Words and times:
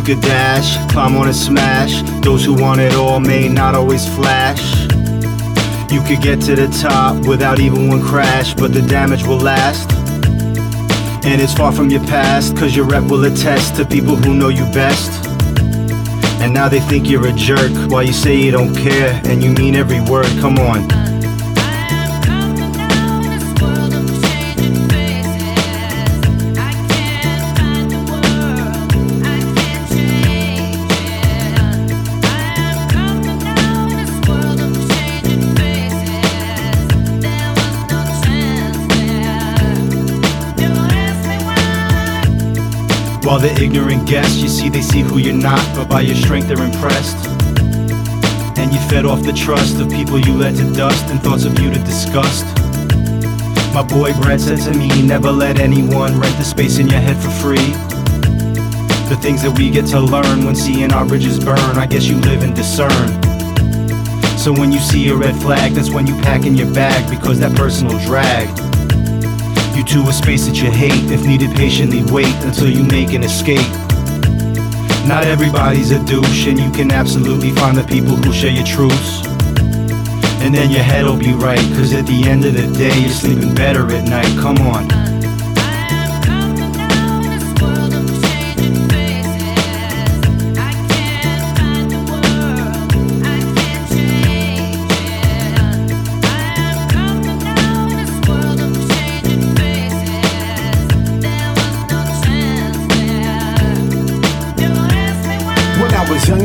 You 0.00 0.14
could 0.16 0.22
dash, 0.22 0.78
climb 0.90 1.14
on 1.18 1.26
and 1.26 1.36
smash. 1.36 2.00
Those 2.22 2.42
who 2.42 2.54
want 2.54 2.80
it 2.80 2.94
all 2.94 3.20
may 3.20 3.50
not 3.50 3.74
always 3.74 4.08
flash. 4.14 4.84
You 5.92 6.00
could 6.00 6.22
get 6.22 6.40
to 6.46 6.56
the 6.56 6.68
top 6.80 7.26
without 7.26 7.60
even 7.60 7.86
one 7.86 8.00
crash, 8.00 8.54
but 8.54 8.72
the 8.72 8.80
damage 8.80 9.26
will 9.26 9.36
last. 9.36 9.92
And 11.26 11.38
it's 11.38 11.52
far 11.52 11.70
from 11.70 11.90
your 11.90 12.00
past, 12.04 12.56
cause 12.56 12.74
your 12.74 12.86
rep 12.86 13.10
will 13.10 13.26
attest 13.26 13.76
to 13.76 13.84
people 13.84 14.16
who 14.16 14.32
know 14.32 14.48
you 14.48 14.64
best. 14.72 15.22
And 16.40 16.54
now 16.54 16.66
they 16.66 16.80
think 16.80 17.06
you're 17.06 17.28
a 17.28 17.32
jerk 17.32 17.70
while 17.90 18.02
you 18.02 18.14
say 18.14 18.34
you 18.34 18.52
don't 18.52 18.74
care 18.74 19.20
and 19.26 19.44
you 19.44 19.50
mean 19.50 19.74
every 19.74 20.00
word. 20.00 20.28
Come 20.40 20.56
on. 20.60 21.09
While 43.22 43.38
the 43.38 43.52
ignorant 43.62 44.08
guess, 44.08 44.36
you 44.36 44.48
see 44.48 44.70
they 44.70 44.80
see 44.80 45.02
who 45.02 45.18
you're 45.18 45.34
not, 45.34 45.60
but 45.76 45.90
by 45.90 46.00
your 46.00 46.16
strength 46.16 46.48
they're 46.48 46.64
impressed. 46.64 47.16
And 48.58 48.72
you 48.72 48.80
fed 48.88 49.04
off 49.04 49.22
the 49.22 49.32
trust 49.32 49.78
of 49.78 49.90
people 49.90 50.18
you 50.18 50.32
led 50.32 50.56
to 50.56 50.72
dust 50.72 51.04
and 51.10 51.20
thoughts 51.20 51.44
of 51.44 51.58
you 51.58 51.70
to 51.70 51.78
disgust. 51.80 52.46
My 53.74 53.82
boy 53.82 54.14
Brad 54.14 54.40
said 54.40 54.58
to 54.60 54.76
me, 54.76 55.02
never 55.02 55.30
let 55.30 55.60
anyone 55.60 56.18
rent 56.18 56.36
the 56.38 56.44
space 56.44 56.78
in 56.78 56.88
your 56.88 57.00
head 57.00 57.16
for 57.18 57.30
free. 57.30 57.70
The 59.10 59.18
things 59.20 59.42
that 59.42 59.54
we 59.56 59.70
get 59.70 59.86
to 59.88 60.00
learn 60.00 60.46
when 60.46 60.56
seeing 60.56 60.90
our 60.90 61.04
bridges 61.04 61.38
burn, 61.38 61.58
I 61.58 61.86
guess 61.86 62.06
you 62.06 62.16
live 62.16 62.42
and 62.42 62.56
discern. 62.56 63.22
So 64.38 64.50
when 64.50 64.72
you 64.72 64.78
see 64.78 65.10
a 65.10 65.14
red 65.14 65.36
flag, 65.36 65.72
that's 65.72 65.90
when 65.90 66.06
you 66.06 66.14
pack 66.22 66.46
in 66.46 66.54
your 66.54 66.72
bag 66.72 67.08
because 67.10 67.38
that 67.40 67.54
person 67.54 67.86
will 67.86 67.98
drag 68.00 68.48
to 69.90 70.08
a 70.08 70.12
space 70.12 70.46
that 70.46 70.62
you 70.62 70.70
hate. 70.70 71.10
If 71.10 71.26
needed, 71.26 71.50
patiently 71.56 72.04
wait 72.12 72.32
until 72.44 72.70
you 72.70 72.84
make 72.84 73.12
an 73.12 73.24
escape. 73.24 73.66
Not 75.04 75.24
everybody's 75.24 75.90
a 75.90 75.98
douche, 76.04 76.46
and 76.46 76.60
you 76.60 76.70
can 76.70 76.92
absolutely 76.92 77.50
find 77.50 77.76
the 77.76 77.82
people 77.82 78.14
who 78.14 78.32
share 78.32 78.52
your 78.52 78.64
truths. 78.64 79.26
And 80.42 80.54
then 80.54 80.70
your 80.70 80.84
head'll 80.84 81.16
be 81.16 81.32
right, 81.32 81.58
cause 81.74 81.92
at 81.92 82.06
the 82.06 82.22
end 82.22 82.44
of 82.44 82.54
the 82.54 82.72
day, 82.78 82.96
you're 83.00 83.10
sleeping 83.10 83.52
better 83.52 83.90
at 83.90 84.08
night. 84.08 84.30
Come 84.38 84.58
on. 84.58 85.09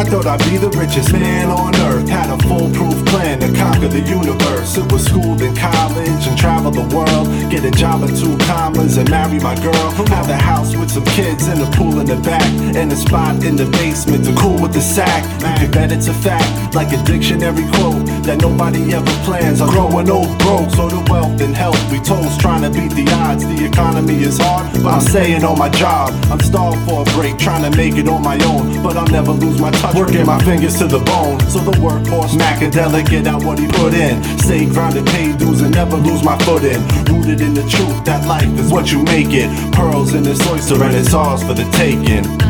I 0.00 0.04
thought 0.04 0.24
I'd 0.24 0.40
be 0.48 0.56
the 0.56 0.70
richest 0.80 1.12
man 1.12 1.50
on 1.50 1.76
earth. 1.92 2.08
Had 2.08 2.32
a 2.32 2.38
foolproof 2.48 3.04
plan 3.04 3.38
to 3.40 3.52
conquer 3.52 3.86
the 3.86 4.00
universe. 4.00 4.78
It 4.78 4.90
was 4.90 5.04
schooled 5.04 5.42
in 5.42 5.54
college 5.54 6.24
and 6.24 6.38
travel 6.38 6.70
the 6.70 6.88
world. 6.96 7.28
Get 7.52 7.66
a 7.66 7.70
job 7.70 8.04
at 8.04 8.16
two 8.16 8.32
commas 8.48 8.96
and 8.96 9.10
marry 9.10 9.38
my 9.40 9.54
girl. 9.60 9.90
Have 10.08 10.30
a 10.30 10.40
house 10.40 10.74
with 10.74 10.90
some 10.90 11.04
kids 11.04 11.48
and 11.48 11.60
a 11.60 11.70
pool 11.76 12.00
in 12.00 12.06
the 12.06 12.16
back. 12.16 12.48
And 12.74 12.90
a 12.90 12.96
spot 12.96 13.44
in 13.44 13.56
the 13.56 13.66
basement 13.76 14.24
to 14.24 14.32
cool 14.40 14.56
with 14.56 14.72
the 14.72 14.80
sack. 14.80 15.20
You 15.60 15.68
bet 15.68 15.92
it's 15.92 16.08
a 16.08 16.14
fact, 16.14 16.74
like 16.74 16.96
a 16.96 17.02
dictionary 17.04 17.68
quote, 17.76 18.08
that 18.24 18.40
nobody 18.40 18.92
ever 18.92 19.10
plans 19.24 19.60
on 19.60 19.70
growing 19.70 20.10
old 20.10 20.38
broke. 20.38 20.70
So 20.70 20.88
the 20.88 21.00
wealth 21.10 21.40
and 21.40 21.54
health 21.54 21.80
we 21.90 21.98
toast, 22.00 22.40
trying 22.40 22.62
to 22.62 22.70
beat 22.70 22.92
the 22.92 23.10
odds. 23.12 23.44
The 23.44 23.64
economy 23.64 24.22
is 24.22 24.38
hard, 24.38 24.72
but 24.82 24.94
I'm 24.94 25.00
staying 25.00 25.44
on 25.44 25.58
my 25.58 25.68
job. 25.68 26.12
I'm 26.30 26.40
starved 26.40 26.82
for 26.88 27.02
a 27.02 27.04
break, 27.16 27.38
trying 27.38 27.64
to 27.70 27.76
make 27.76 27.96
it 27.96 28.08
on 28.08 28.22
my 28.22 28.38
own. 28.44 28.82
But 28.82 28.96
I'll 28.96 29.08
never 29.08 29.32
lose 29.32 29.60
my 29.60 29.70
touch, 29.70 29.94
working 29.94 30.26
my 30.26 30.38
fingers 30.44 30.78
to 30.78 30.86
the 30.86 31.00
bone. 31.00 31.40
So 31.48 31.58
the 31.60 31.72
workhorse 31.78 32.36
Macadelic, 32.36 33.10
get 33.10 33.26
out 33.26 33.44
what 33.44 33.58
he 33.58 33.66
put 33.68 33.94
in. 33.94 34.22
Stay 34.38 34.66
grounded, 34.66 35.06
pay 35.06 35.36
dues, 35.36 35.60
and 35.60 35.74
never 35.74 35.96
lose 35.96 36.22
my 36.22 36.36
footing. 36.44 36.80
Rooted 37.06 37.40
in 37.40 37.54
the 37.54 37.66
truth 37.68 38.04
that 38.04 38.26
life 38.26 38.52
is 38.58 38.72
what 38.72 38.90
you 38.92 39.02
make 39.04 39.30
it. 39.30 39.48
Pearls 39.72 40.14
in 40.14 40.22
this 40.22 40.40
oyster, 40.48 40.82
and 40.82 40.94
it's 40.94 41.14
ours 41.14 41.42
for 41.42 41.54
the 41.54 41.64
taking. 41.72 42.49